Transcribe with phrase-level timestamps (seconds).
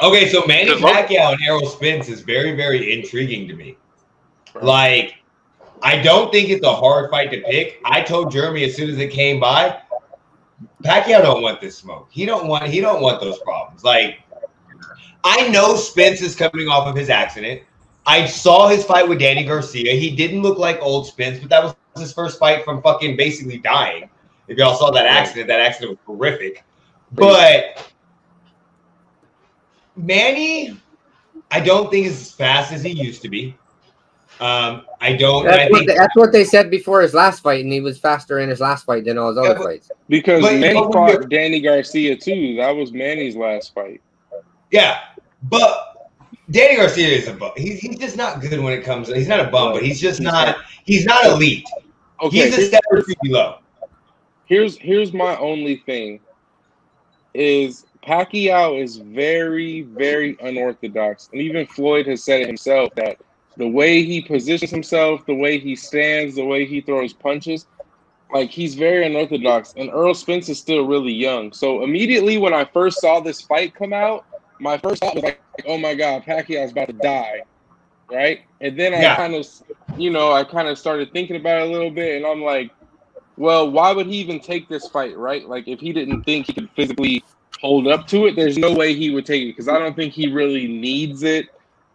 [0.00, 3.76] Okay, so Manny Pacquiao and Errol Spence is very, very intriguing to me.
[4.62, 5.14] Like,
[5.82, 7.80] I don't think it's a hard fight to pick.
[7.84, 9.80] I told Geremy as soon as it came by,
[10.84, 12.08] Pacquiao don't want this smoke.
[12.10, 13.84] He don't want he don't want those problems.
[13.84, 14.20] Like,
[15.24, 17.62] I know Spence is coming off of his accident.
[18.06, 19.92] I saw his fight with Danny Garcia.
[19.92, 23.58] He didn't look like old Spence, but that was his first fight from fucking basically
[23.58, 24.08] dying.
[24.46, 26.64] If y'all saw that accident, that accident was horrific.
[27.12, 27.92] But
[29.98, 30.78] Manny,
[31.50, 33.56] I don't think is as fast as he used to be.
[34.40, 35.44] Um, I don't.
[35.44, 37.80] That's, I what think, they, that's what they said before his last fight, and he
[37.80, 39.90] was faster in his last fight than all his other but- fights.
[40.08, 42.54] Because But- Manny but- fought Danny Garcia too.
[42.56, 44.00] That was Manny's last fight.
[44.70, 45.00] yeah,
[45.44, 46.10] but
[46.50, 47.50] Danny Garcia is a bum.
[47.56, 49.08] He's, he's just not good when it comes.
[49.08, 50.56] He's not a bum, but he's just not.
[50.84, 51.66] He's not elite.
[52.22, 53.58] Okay, he's a step or two below.
[54.46, 56.20] here's here's my only thing
[57.34, 63.18] is Pacquiao is very very unorthodox, and even Floyd has said it himself that
[63.56, 67.66] the way he positions himself, the way he stands, the way he throws punches,
[68.32, 69.74] like he's very unorthodox.
[69.76, 73.74] And Earl Spence is still really young, so immediately when I first saw this fight
[73.74, 74.26] come out,
[74.60, 77.42] my first thought was like, "Oh my God, Pacquiao's about to die."
[78.10, 79.16] Right, and then I Yeah.
[79.16, 79.46] kind of,
[79.96, 82.72] you know, I kind of started thinking about it a little bit, and I'm like,
[83.36, 85.46] well, why would he even take this fight, right?
[85.48, 87.22] Like, if he didn't think he could physically
[87.60, 90.12] hold up to it, there's no way he would take it because I don't think
[90.12, 91.46] he really needs it.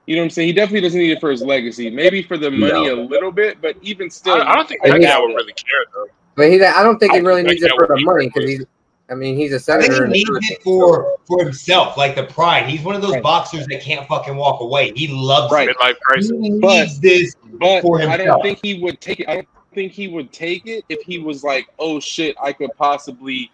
[0.06, 0.48] You know what I'm saying?
[0.50, 1.90] He definitely doesn't need it for his legacy.
[1.90, 4.92] Maybe for the money a little bit, but even still, I, I don't think I
[4.92, 6.08] think- Pacquiao would really care though.
[6.36, 8.66] But he, I don't think he really think needs it for the money because he's.
[9.10, 10.06] I mean, he's a I think senator.
[10.08, 12.68] he needs it for for himself, like the pride.
[12.68, 13.22] He's one of those Right.
[13.24, 14.92] boxers that can't fucking walk away.
[14.96, 15.70] He loves Right.
[15.70, 15.78] it.
[15.78, 16.32] Midlife crisis.
[16.42, 17.36] He But- needs this.
[17.60, 19.30] but for I don't think he would take it.
[19.30, 22.72] I don't think he would take it if he was like, "Oh shit, I could
[22.78, 23.52] possibly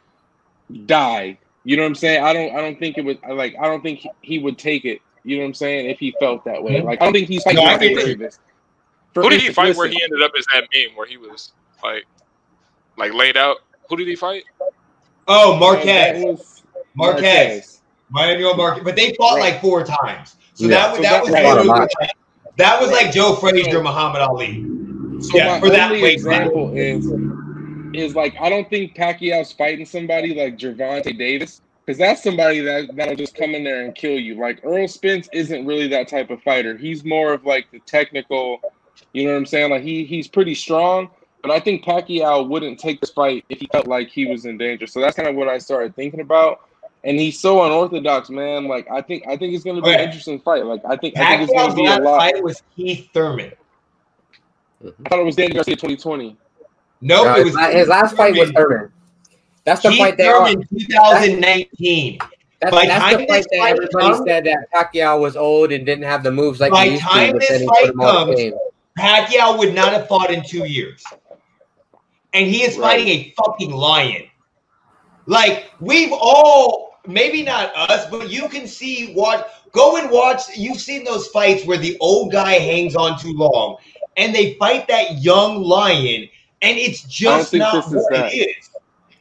[0.86, 2.24] die." You know what I'm saying?
[2.24, 2.56] I don't.
[2.56, 3.20] I don't think it would.
[3.24, 5.02] I Like, I don't think he- he would take it.
[5.24, 5.90] You know what I'm saying?
[5.90, 8.04] If he felt that way, like, I don't think he's fighting No, I for agree.
[8.16, 8.40] Davis.
[9.14, 11.18] For Who did he instance, fight where he ended up as that meme where he
[11.18, 11.52] was
[11.84, 12.06] like,
[12.98, 13.58] like laid out?
[13.90, 14.44] Who did he fight?
[15.28, 15.86] Oh, uh, Marquez,
[16.22, 16.64] that was
[16.96, 17.82] Marquez,
[18.12, 18.84] Manuel Marquez.
[18.84, 19.54] But they fought Right.
[19.54, 20.70] like four times, so Yeah.
[20.70, 21.90] that was So that that- was right.
[22.00, 22.10] like,
[22.58, 24.66] that was like Joe Frazier, Muhammad Ali.
[25.22, 27.06] So Yeah, my for that only weight example is
[27.94, 32.96] is like I don't think Pacquiao's fighting somebody like Gervonta Davis because that's somebody that
[32.96, 34.36] that'll just come in there and kill you.
[34.36, 36.78] Like Earl Spence isn't really that type of fighter.
[36.78, 38.62] He's more of like the technical.
[39.14, 39.72] You know what I'm saying?
[39.72, 41.10] Like he he's pretty strong,
[41.42, 44.58] but I think Pacquiao wouldn't take this fight if he felt like he was in
[44.58, 44.86] danger.
[44.88, 46.62] So that's kind of what I started thinking about.
[47.04, 48.68] And he's so unorthodox, man.
[48.68, 49.96] Like I think I think it's going to be Okay.
[49.96, 50.66] an oh, interesting fight.
[50.66, 52.20] Like I think I think it's gonna be a lot.
[52.20, 53.54] fight was Keith Thurman.
[54.84, 55.04] Mm-hmm.
[55.06, 56.38] I thought it was Danny Garcia 2020.
[57.02, 58.92] Nope, No, it his, was his last fight was Thurman.
[59.64, 60.24] That's the Keith fight that.
[60.26, 60.62] Thurman,
[60.98, 62.20] uh, 2019.
[62.62, 66.04] That's, By that's the fight that everybody comes- said that Pacquiao was old and didn't
[66.04, 67.10] have the moves like By he used to.
[67.10, 68.54] time this fight put him on comes-
[69.00, 71.02] Pacquiao would not have fought in two years.
[72.34, 72.98] And he is Right.
[72.98, 74.24] fighting a fucking lion.
[75.26, 80.42] Like, we've all, maybe not us, but you can see what, go and watch.
[80.56, 83.78] You've seen those fights where the old guy hangs on too long
[84.18, 86.28] and they fight that young lion,
[86.62, 88.70] and it's just not what it is.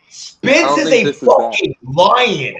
[0.09, 2.57] Spence is a this is fucking lion.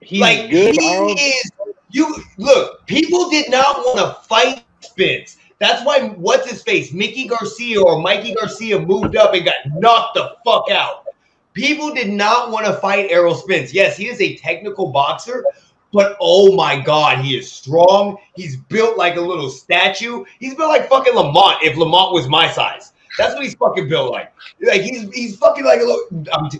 [0.00, 0.74] He's like good.
[0.74, 1.50] he is.
[1.90, 2.86] You look.
[2.86, 5.38] People did not want to fight Spence.
[5.58, 10.14] That's why what's his face, Mickey Garcia or Mikey Garcia, moved up and got knocked
[10.14, 11.06] the fuck out.
[11.54, 13.72] People did not want to fight Errol Spence.
[13.72, 15.44] Yes, he is a technical boxer,
[15.92, 18.18] but oh my god, he is strong.
[18.34, 20.24] He's built like a little statue.
[20.40, 21.62] He's built like fucking Lamont.
[21.62, 24.32] If Lamont was my size, that's what he's fucking built like.
[24.60, 26.24] Like he's he's fucking like a little.
[26.32, 26.50] I'm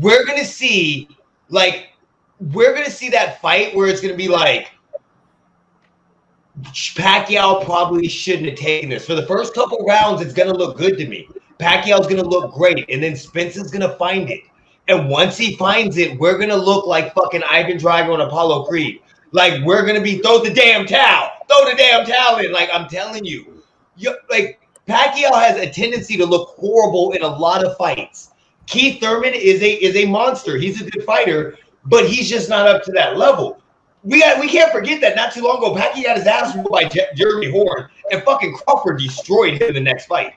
[0.00, 1.08] we're gonna see
[1.48, 1.90] like
[2.52, 4.70] we're gonna see that fight where it's gonna be like
[6.62, 9.06] Pacquiao probably shouldn't have taken this.
[9.06, 11.28] For the first couple rounds, it's gonna look good to me.
[11.58, 14.40] Pacquiao's gonna look great, and then Spence is gonna find it.
[14.88, 19.00] And once he finds it, we're gonna look like fucking Ivan Drago and Apollo Creed.
[19.32, 22.52] Like we're gonna be throw the damn towel, throw the damn towel in.
[22.52, 23.62] Like I'm telling you,
[23.96, 28.30] you like Pacquiao has a tendency to look horrible in a lot of fights.
[28.66, 30.56] Keith Thurman is a is a monster.
[30.56, 33.60] He's a good fighter, but he's just not up to that level.
[34.04, 36.70] We got, we can't forget that not too long ago, Pacquiao got his ass whooped
[36.70, 40.34] by Je- Jeremy Horn, and fucking Crawford destroyed him in the next fight.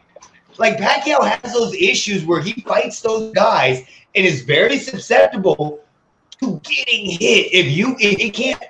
[0.58, 5.84] Like Pacquiao has those issues where he fights those guys and is very susceptible
[6.40, 7.54] to getting hit.
[7.54, 8.62] If you if he can't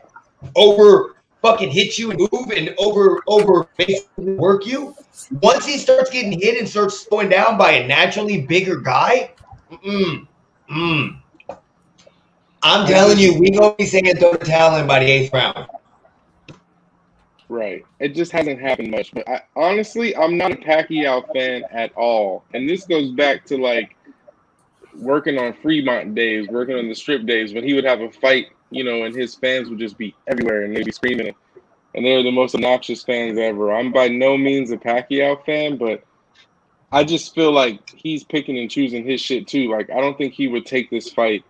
[0.55, 4.95] over fucking hit you and move and over over basically work you,
[5.41, 9.31] once he starts getting hit and starts slowing down by a naturally bigger guy,
[9.71, 10.27] mm,
[10.69, 11.21] mm,
[12.63, 15.67] I'm telling you, we gonna be saying throw the towel in by the eighth round.
[17.49, 17.83] Right.
[17.99, 19.11] It just hasn't happened much.
[19.11, 22.45] But I, honestly, I'm not a Pacquiao fan at all.
[22.53, 23.97] And this goes back to like
[24.95, 28.47] working on Fremont days, working on the strip days when he would have a fight,
[28.71, 31.35] you know, and his fans would just be everywhere and they'd be screaming.
[31.93, 33.73] And they're the most obnoxious fans ever.
[33.73, 36.03] I'm by no means a Pacquiao fan, but
[36.91, 39.69] I just feel like he's picking and choosing his shit too.
[39.69, 41.43] Like I don't think he would take this fight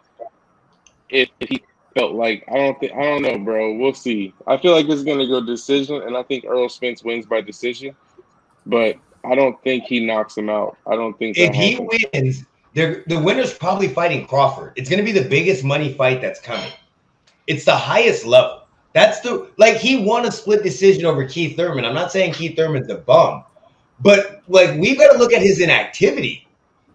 [1.10, 1.64] if he
[1.96, 3.76] felt like I don't think I don't know, bro.
[3.76, 4.34] We'll see.
[4.48, 7.96] I feel like it's gonna go decision, and I think Earl Spence wins by decision,
[8.66, 10.76] but I don't think he knocks him out.
[10.88, 11.78] I don't think If he
[12.14, 14.74] wins, the winner's probably fighting Crawford.
[14.76, 16.72] It's gonna be the biggest money fight that's coming.
[17.52, 18.62] It's the highest level.
[18.94, 21.84] That's the like he won a split decision over Keith Thurman.
[21.84, 23.44] I'm not saying Keith Thurman's a bum,
[24.00, 26.48] but like we've got to look at his inactivity.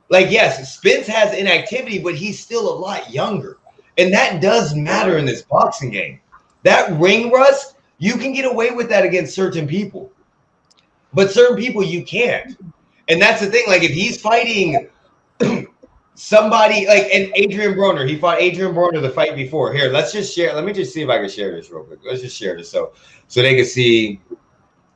[0.08, 3.58] Like, yes, Spence has inactivity, but he's still a lot younger.
[3.98, 6.20] And that does matter in this boxing game.
[6.62, 10.10] That ring rust, you can get away with that against certain people.
[11.12, 12.56] But certain people you can't.
[13.08, 13.64] And that's the thing.
[13.68, 14.88] Like, if he's fighting
[16.16, 19.72] somebody like and Adrian Broner, he fought Adrian Broner the fight before.
[19.72, 20.52] Here, let's just share.
[20.54, 22.00] Let me just see if I can share this real quick.
[22.04, 22.92] Let's just share this so
[23.28, 24.20] so they can see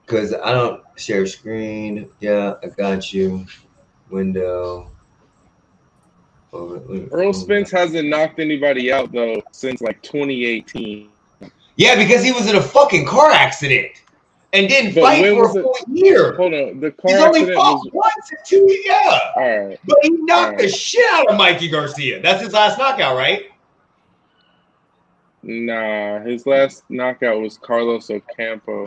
[0.04, 2.08] because I don't share screen.
[2.18, 3.46] Yeah, I got you.
[4.08, 4.90] Window.
[6.52, 11.08] Oh, Earl Spence hasn't knocked anybody out though since like 2018.
[11.76, 14.02] Yeah, because he was in a fucking car accident
[14.52, 16.34] and didn't But fight for a was it- full year.
[16.36, 18.84] Hold on, the car He's only fought was once in two years.
[18.86, 19.18] Yeah.
[19.36, 19.80] all right.
[19.84, 22.20] But he knocked the shit out of Mikey Garcia.
[22.20, 23.44] That's his last knockout, right?
[25.42, 28.86] Nah, his last knockout was Carlos Ocampo.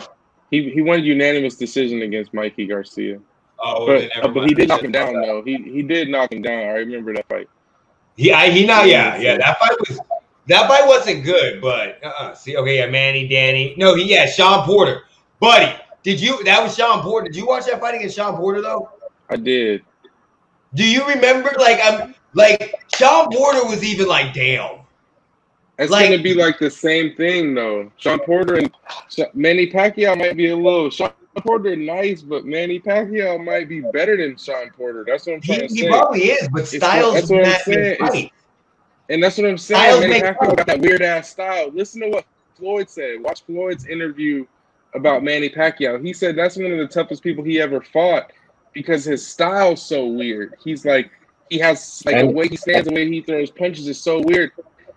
[0.51, 3.19] He he won a unanimous decision against Mikey Garcia.
[3.59, 5.41] Oh, But uh, but he did knock him down though.
[5.41, 6.59] He he did knock him down.
[6.59, 7.49] I remember that fight.
[8.17, 8.87] Yeah, he not.
[8.87, 9.37] Yeah, yeah.
[9.37, 9.99] That fight was
[10.47, 12.35] that fight wasn't good, but uh-uh.
[12.35, 13.73] see, okay, yeah, Manny, Danny.
[13.77, 15.03] No, he yeah, Shawn Porter,
[15.43, 15.73] buddy.
[16.03, 16.43] Did you?
[16.43, 17.27] That was Shawn Porter.
[17.27, 18.89] Did you watch that fight against Shawn Porter though?
[19.29, 19.83] I did.
[20.73, 21.53] Do you remember?
[21.59, 24.79] Like, I'm like Shawn Porter was even like, damn.
[25.79, 27.91] It's Like- gonna be like the same thing though.
[27.97, 28.71] Shawn Porter and
[29.33, 30.89] Manny Pacquiao might be a little.
[30.89, 35.03] Shawn Porter nice, but Manny Pacquiao might be better than Shawn Porter.
[35.07, 35.87] That's what I'm He, trying to he say.
[35.89, 38.29] probably is, but It's- Styles that's what I'm saying.
[39.09, 39.81] And that's what I'm saying.
[39.81, 41.69] Styles Manny Pacquiao got that weird ass style.
[41.73, 42.25] Listen to what
[42.55, 43.21] Floyd said.
[43.21, 44.45] Watch Floyd's interview
[44.95, 46.03] about Manny Pacquiao.
[46.03, 48.31] He said that's one of the toughest people he ever fought
[48.73, 50.55] because his style's so weird.
[50.63, 51.11] He's like
[51.49, 54.51] he has like the way he stands, the way he throws punches is so weird.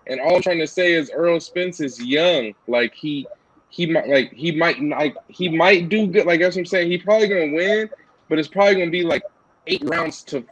[0.07, 2.53] And all I'm trying to say is Earl Spence is young.
[2.67, 3.27] Like he
[3.69, 6.25] he might like he might like he might do good.
[6.25, 6.89] Like that's what I'm saying.
[6.89, 7.89] He probably gonna win,
[8.29, 9.23] but it's probably gonna be like
[9.67, 10.45] eight rounds to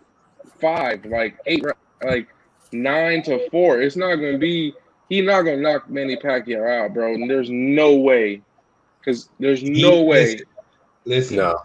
[0.59, 1.63] five, like eight
[2.03, 2.27] like
[2.71, 3.81] nine to four.
[3.81, 4.73] It's not gonna be.
[5.09, 7.13] He's not gonna knock Manny Pacquiao out, bro.
[7.13, 8.41] And there's no way,
[9.05, 10.45] because there's He- no way, Listen,
[11.05, 11.55] listen, No.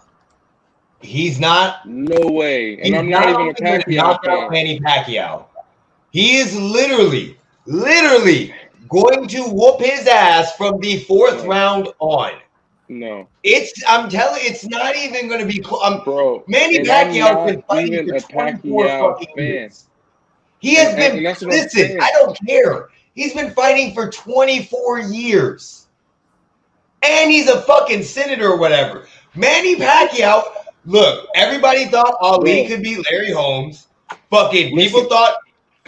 [1.01, 1.87] he's not.
[1.87, 2.75] no way.
[2.77, 4.51] And he's I'm not even a only Pacquiao knock out fan.
[4.51, 5.45] Manny Pacquiao.
[6.11, 8.53] He is literally, literally
[8.89, 12.33] going to whoop his ass from the fourth round on.
[12.89, 13.71] No, It's.
[13.87, 14.41] I'm telling.
[14.43, 15.59] It's not even going to be.
[15.59, 15.81] Close.
[15.81, 16.43] Um, bro.
[16.47, 19.45] Manny And I'm Pacquiao been fighting even for a 24 Pacquiao fucking fan.
[19.45, 19.85] years.
[20.59, 21.17] He has And- been.
[21.17, 21.97] and that's what I'm listen.
[22.01, 22.89] I don't care.
[23.15, 25.87] He's been fighting for 24 years,
[27.03, 29.07] and he's a fucking senator or whatever.
[29.35, 30.43] Manny Pacquiao.
[30.85, 32.75] Look, everybody thought oh, Ali Bro.
[32.75, 33.87] could be Larry Holmes.
[34.29, 35.35] Fucking people thought.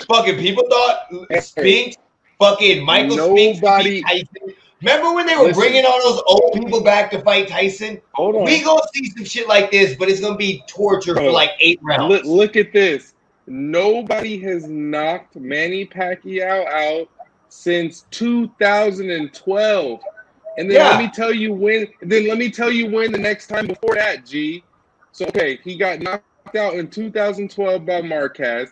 [0.07, 1.97] Fucking people thought Spinks.
[2.39, 4.55] Fucking Michael Spinks Nobody- beat Tyson.
[4.81, 5.61] Remember when they were Listen.
[5.61, 8.01] bringing all those old people back to fight Tyson?
[8.15, 8.43] Hold on.
[8.43, 11.79] We gonna see some shit like this, but it's gonna be torture for like eight
[11.81, 12.09] rounds.
[12.09, 13.13] Look, look at this.
[13.47, 17.09] Nobody has knocked Manny Pacquiao out
[17.47, 20.01] since 2012.
[20.57, 20.89] And then Yeah.
[20.89, 21.87] let me tell you when.
[22.01, 24.63] Then let me tell you when the next time before that, G.
[25.11, 28.71] So okay, he got knocked out in 2012 by Marquez.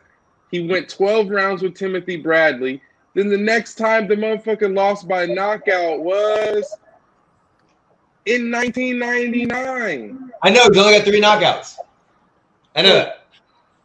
[0.51, 2.81] He went 12 rounds with Timothy Bradley.
[3.15, 6.77] Then the next time the motherfucker lost by knockout was
[8.25, 10.31] in 1999.
[10.43, 11.75] I know he's only got three knockouts.
[12.75, 13.25] I know that.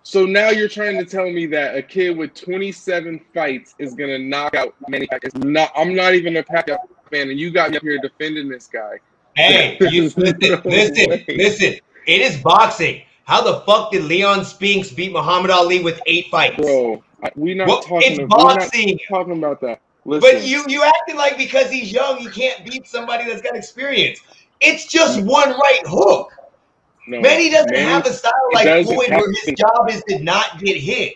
[0.03, 4.19] So now you're trying to tell me that a kid with 27 fights is gonna
[4.19, 5.09] knock out Manny.
[5.11, 6.79] It's Not, I'm not even a Pacquiao
[7.11, 8.99] fan, and you got me up here defending this guy.
[9.35, 11.25] Hey, you listen, No listen, way.
[11.29, 11.75] listen.
[12.07, 13.03] It is boxing.
[13.25, 16.57] How the fuck did Leon Spinks beat Muhammad Ali with eight fights?
[16.57, 17.03] Bro,
[17.35, 18.13] we're not Well, talking.
[18.13, 18.99] it's We're not boxing.
[19.09, 19.81] talking about that.
[20.05, 23.57] Listen, But you you acted like because he's young, he can't beat somebody that's got
[23.57, 24.21] experience.
[24.61, 26.33] It's just one right hook.
[27.09, 30.61] no, Manny doesn't Manny- have a style like Floyd where his job is to not
[30.61, 31.15] get hit.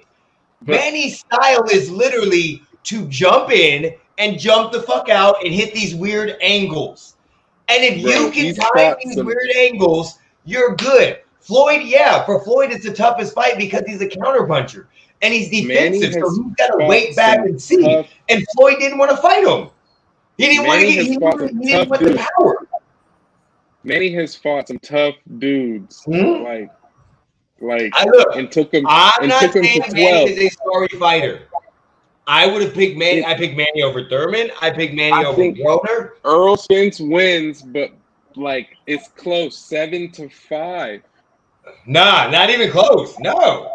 [0.63, 5.75] But- Manny's style is literally to jump in and jump the fuck out and hit
[5.75, 7.17] these weird angles.
[7.69, 11.19] And if you can time these some- weird angles, you're good.
[11.41, 14.87] Floyd, yeah, for Floyd, it's the toughest fight because he's a counterpuncher
[15.23, 17.83] and he's defensive, so he's got to wait back and see.
[17.83, 19.71] tough- And Floyd didn't want to fight him.
[20.37, 21.05] He didn't want to get.
[21.07, 22.67] He, fought didn't- some he didn't want the power.
[23.85, 26.43] Manny has fought some tough dudes, Hmm?
[26.45, 26.71] like,
[27.61, 28.37] like, I look.
[28.37, 30.29] and took him I'm and not took him saying to Manny twelve.
[30.31, 31.43] is a sorry fighter.
[32.31, 33.25] I would have picked Manny.
[33.25, 34.53] I picked Manny over Thurman.
[34.63, 36.11] I picked Manny I over think- Broner.
[36.25, 37.91] Earl Spence wins, but
[38.37, 41.03] like it's close, seven to five.
[41.87, 43.19] Nah, not even close.
[43.19, 43.73] No.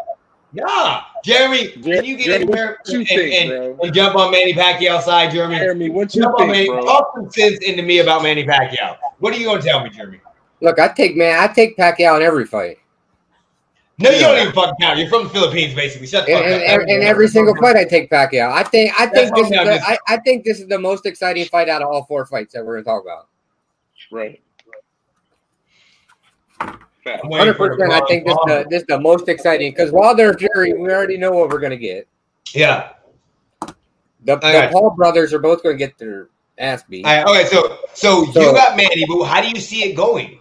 [0.54, 1.02] Nah.
[1.22, 4.30] Geremy, Jer- can you get Geremy, in there you and, think, and- and jump on
[4.30, 5.58] Manny Pacquiao side, Geremy?
[5.58, 6.66] Geremy, what you Jump on Manny.
[6.68, 6.80] bro?
[6.82, 8.96] Talk some sense into me about Manny Pacquiao.
[9.18, 10.20] What are you going to tell me, Geremy?
[10.62, 12.78] Look, I take man, I take Pacquiao in every fight.
[13.98, 14.98] No, you don't even fucking count.
[14.98, 16.06] You're from the Philippines, basically.
[16.06, 16.88] Shut the In, fuck in, up.
[16.88, 18.52] in every single fight, I take Pacquiao.
[18.52, 20.66] I think I think That's this is I'm the, just- I, I think this is
[20.68, 23.28] the most exciting fight out of all four fights that we're gonna talk about.
[24.12, 24.42] Right.
[26.60, 26.78] I'm
[27.30, 27.92] Hundred percent.
[27.92, 28.48] I think this bomb.
[28.48, 31.76] the this the most exciting because Wilder and Fury, we already know what we're gonna
[31.76, 32.08] get.
[32.52, 32.90] Yeah.
[34.24, 34.66] The, Okay.
[34.66, 37.04] the Paul brothers are both gonna get their ass beat.
[37.06, 39.94] All right, okay, so, so So- you got Manny, but how do you see it
[39.94, 40.40] going?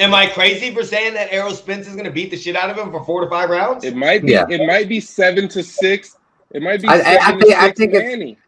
[0.00, 2.70] Am I crazy for saying that Errol Spence is going to beat the shit out
[2.70, 3.84] of him for four to five rounds?
[3.84, 4.32] It might be.
[4.32, 4.46] Yeah.
[4.48, 6.16] It might be seven to six.
[6.52, 7.78] It might be I- I- I seven to think- I six.
[7.78, 8.38] think it's- Manny.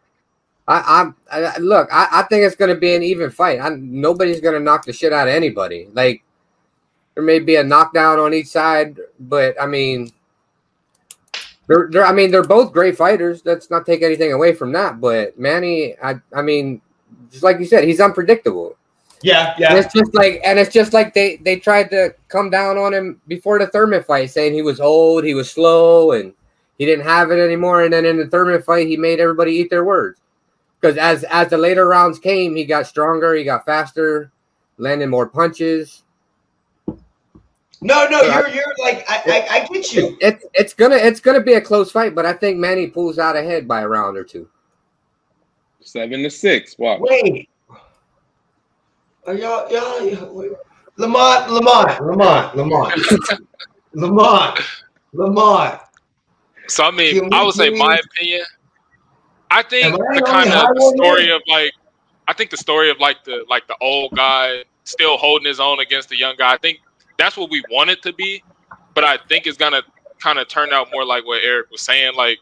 [0.67, 1.89] I, I'm I, look.
[1.91, 3.59] I, I think it's going to be an even fight.
[3.59, 5.89] I, nobody's going to knock the shit out of anybody.
[5.93, 6.23] Like
[7.15, 10.09] there may be a knockdown on each side, but I mean,
[11.67, 13.41] they're, they're I mean they're both great fighters.
[13.45, 15.01] Let's not take anything away from that.
[15.01, 16.81] But Manny, I I mean,
[17.29, 18.77] just like you said, he's unpredictable.
[19.23, 19.75] Yeah, And yeah.
[19.77, 23.21] it's just like, and it's just like they they tried to come down on him
[23.27, 26.33] before the Thurman fight, saying he was old, he was slow, and
[26.77, 27.83] he didn't have it anymore.
[27.83, 30.19] And then in the Thurman fight, he made everybody eat their words.
[30.79, 34.29] Because as as the later rounds came, he got stronger, he got faster,
[34.77, 36.03] landing more punches.
[37.79, 40.17] No, no, you're you're like I, I, I get you.
[40.19, 43.35] It's it's gonna it's gonna be a close fight, but I think Manny pulls out
[43.37, 44.49] ahead by a round or two.
[45.81, 46.77] Seven to six.
[46.77, 47.01] Watch.
[47.01, 47.49] Wait.
[49.25, 50.57] Are y'all y'all.
[50.97, 52.93] Lamont, Lamont, Lamont, Lamont,
[53.93, 54.59] Lamont,
[55.13, 55.79] Lamont.
[56.67, 58.43] So I mean, I would say my opinion.
[59.49, 61.71] I think I the the kind of the story of like,
[62.27, 65.79] I think the story of like the like the old guy still holding his own
[65.79, 66.53] against the young guy.
[66.53, 66.79] I think
[67.17, 68.43] that's what we want it to be,
[68.93, 69.81] but I think it's gonna
[70.19, 72.15] kind of turn out more like what Eric was saying.
[72.15, 72.39] Like,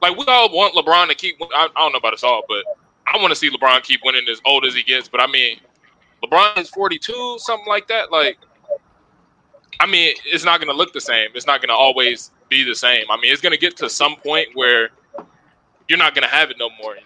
[0.00, 1.36] like we all want LeBron to keep.
[1.40, 2.64] I, I don't know about us all, but
[3.06, 5.08] I want to see LeBron keep winning as old as he gets.
[5.08, 5.58] But I mean,
[6.24, 8.10] LeBron is forty two, something like that.
[8.12, 8.38] Like,
[9.80, 11.30] I mean, it's not gonna look the same.
[11.34, 13.04] It's not gonna always be the same.
[13.10, 14.90] I mean, it's gonna get to some point where
[15.88, 16.96] you're not gonna have it no more.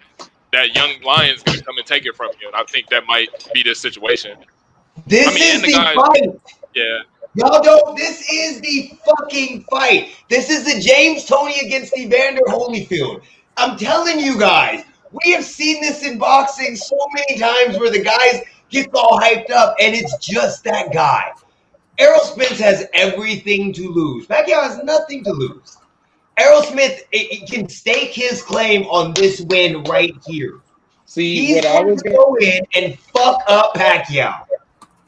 [0.52, 3.28] That young lion's gonna come and take it from you, and I think that might
[3.54, 4.36] be this situation.
[5.06, 6.40] This I mean, is the the guy- fight.
[6.74, 6.98] Yeah,
[7.34, 7.96] Y'all don't.
[7.96, 10.14] This is the fucking fight.
[10.30, 13.22] This is the James Toney against Evander Holyfield.
[13.58, 14.84] I'm telling you guys,
[15.24, 19.50] we have seen this in boxing so many times where the guys gets all hyped
[19.50, 21.32] up, and it's just that guy.
[21.98, 24.26] Errol Spence has everything to lose.
[24.26, 25.78] Pacquiao has nothing to lose.
[26.38, 30.60] Errol Smith it, it can stake his claim on this win right here.
[31.06, 32.16] See He's what I going was to gonna.
[32.18, 34.44] go in and fuck up Pacquiao.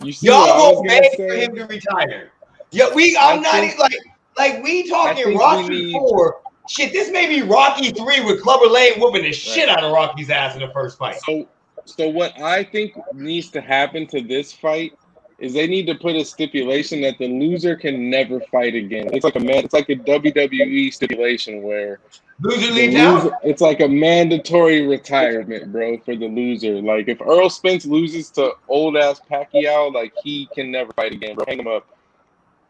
[0.03, 2.31] You see Y'all will beg for him to retire.
[2.71, 3.17] Yeah, we.
[3.21, 3.93] I'm I not think- even like
[4.39, 6.41] like we talking think we Rocky need- four.
[6.71, 10.29] Shit, this may be Rocky three with Clubber Lang whooping the shit out of Rocky's
[10.31, 11.17] ass in the first fight.
[11.27, 11.49] So,
[11.89, 14.93] so what I think needs to happen to this fight
[15.39, 19.09] is they need to put a stipulation that the loser can never fight again.
[19.13, 19.65] It's like a man.
[19.65, 22.01] It's like a WWE stipulation where
[22.41, 23.33] Loser leaves out.
[23.43, 26.81] it's like a mandatory retirement, bro, for the loser.
[26.81, 31.35] Like if Earl Spence loses to old ass Pacquiao, like he can never fight again,
[31.37, 31.45] bro.
[31.49, 31.87] Hang him up.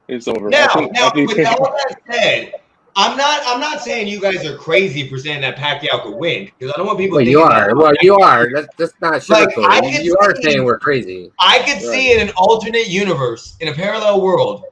[0.09, 0.49] It's over.
[0.49, 2.55] Now, think- now, with all that said,
[3.01, 3.41] I'm not.
[3.47, 6.77] I'm not saying you guys are crazy for saying that Pacquiao could win because I
[6.77, 7.17] don't want people.
[7.19, 7.69] Well, you are.
[7.69, 8.51] that- Well, you are.
[8.53, 9.57] That's, that's not Like.
[9.59, 11.31] I You- can you are saying we're crazy.
[11.39, 14.65] I could see in an alternate universe, in a parallel world,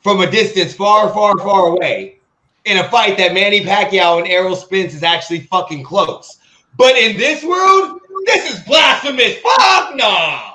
[0.00, 2.20] from a distance far, far, far away,
[2.66, 6.38] in a fight that Manny Pacquiao and Errol Spence is actually fucking close.
[6.78, 9.38] But in this world, this is blasphemous.
[9.38, 10.52] Fuck nah.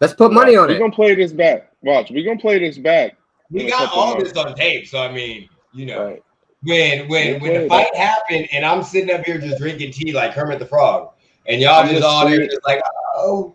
[0.00, 0.74] Let's put money on it.
[0.74, 1.72] We're gonna play this back.
[1.80, 3.16] Watch, we're gonna play this back.
[3.50, 4.32] We In a got couple all months.
[4.32, 6.22] this on tape, so I mean, you know, Right.
[6.64, 10.34] When when when the fight happened, and I'm sitting up here just drinking tea like
[10.34, 11.10] Kermit the Frog,
[11.46, 12.82] and y'all I'm just just all there just like,
[13.16, 13.54] oh,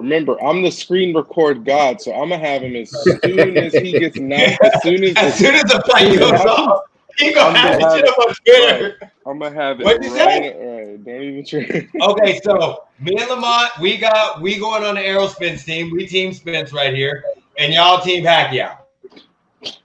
[0.00, 2.90] Remember, I'm the screen record god, so I'm gonna have him as
[3.22, 4.58] soon as he gets knocked.
[4.64, 6.84] As soon as, as soon as the fight goes off,
[7.18, 9.12] he gonna I'm have gonna the have up on Twitter.
[9.26, 10.54] I'm gonna have it What'd you right, right.
[10.54, 11.04] trip.
[11.04, 11.88] Don't even trip.
[12.00, 15.90] Okay, so me and Lamont, we got we going on the Errol Spence team.
[15.90, 17.22] We team Spence right here,
[17.58, 18.78] and y'all team Pacquiao.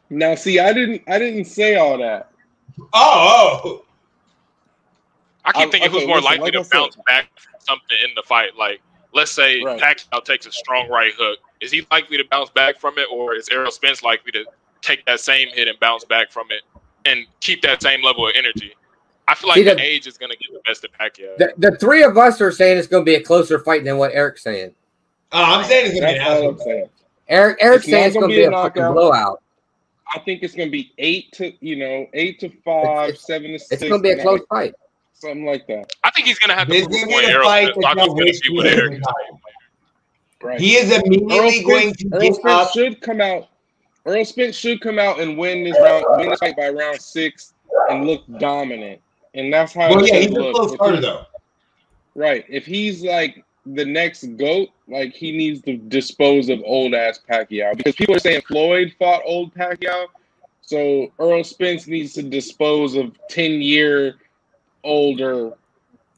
[0.09, 2.31] Now, see, I didn't, I didn't say all that.
[2.79, 3.85] Oh, oh.
[5.45, 8.11] I keep I- thinking who's more listen, likely like to bounce back from something in
[8.15, 8.55] the fight.
[8.57, 8.81] Like,
[9.13, 9.79] let's say Right.
[9.79, 11.39] Pacquiao takes a strong right hook.
[11.61, 14.45] Is he likely to bounce back from it, or is Errol Spence likely to
[14.81, 16.61] take that same hit and bounce back from it
[17.05, 18.73] and keep that same level of energy?
[19.27, 21.37] I feel like See, the the- age is going to get the best of Pacquiao.
[21.37, 23.97] The, the three of us are saying it's going to be a closer fight than
[23.97, 24.73] what Eric's saying.
[25.31, 26.63] Uh, I'm saying it's gonna be That's an all I'm absolute.
[26.63, 26.89] saying.
[27.27, 29.41] Eric Eric's saying it's gonna going to be be a a fucking blowout.
[30.13, 33.59] I think it's gonna be eight to, you know, eight to five, It's- seven to
[33.59, 33.71] six.
[33.81, 34.73] It's going to be a close fight.
[35.13, 35.91] something like that.
[36.03, 37.29] I think he's going to have to This prove is a gonna point.
[37.29, 37.77] Errol fight Spence.
[37.83, 39.01] that I'm just y'all going wish to be we with Eric.
[40.43, 40.59] Right.
[40.59, 42.71] He is Earl immediately going Spence, to Earl get Spence up.
[42.73, 43.47] should come out.
[44.05, 47.53] Earl Spence should come out and win this round, win this fight by round six,
[47.89, 49.01] and look dominant.
[49.33, 49.89] And that's how.
[49.89, 50.55] Well, yeah, should he's a look.
[50.55, 51.25] close If starter he- though.
[52.13, 52.45] Right.
[52.47, 57.75] If he's like the next goat, like he needs to dispose of old ass Pacquiao
[57.75, 60.05] because people are saying Floyd fought old Pacquiao,
[60.61, 64.17] so Earl Spence needs to dispose of ten year
[64.83, 65.53] older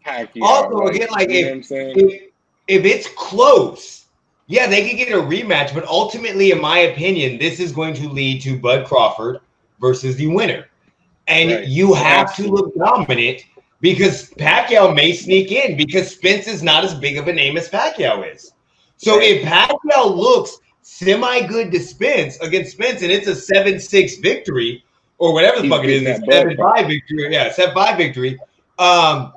[0.05, 0.41] Pacquiao.
[0.41, 1.97] Also, again, like, you if- know I'm?
[1.97, 2.21] If,
[2.67, 4.05] if it's close,
[4.47, 5.73] yeah, they could get a rematch.
[5.73, 9.39] But ultimately, in my opinion, this is going to lead to Bud Crawford
[9.79, 10.67] versus the winner,
[11.27, 11.67] and Right.
[11.67, 13.43] you have to look dominant
[13.81, 17.69] because Pacquiao may sneak in because Spence is not as big of a name as
[17.69, 18.53] Pacquiao is.
[18.97, 24.17] So if Pacquiao looks semi good to Spence against Spence, and it's a seven six
[24.17, 24.83] victory
[25.19, 27.51] or whatever the He's fuck it is, beating it's that Bud seven five victory, yeah,
[27.51, 28.39] seven five victory.
[28.79, 29.33] Um,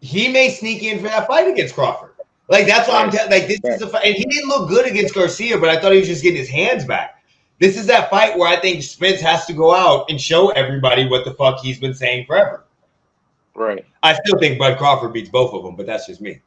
[0.00, 2.12] he may sneak in for that fight against Crawford.
[2.48, 3.20] Like that's why I'm Right.
[3.28, 5.80] te- like this is a fight, and he didn't look good against Garcia, but I
[5.80, 7.22] thought he was just getting his hands back.
[7.60, 11.08] This is that fight where I think Spence has to go out and show everybody
[11.08, 12.64] what the fuck he's been saying forever.
[13.58, 13.84] Right.
[14.04, 16.40] I still think Bud Crawford beats both of them, but that's just me.